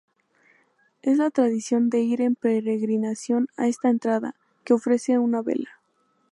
[1.03, 4.33] Es la tradición de ir en peregrinación a esta entrada,
[4.65, 5.79] que ofrece una vela.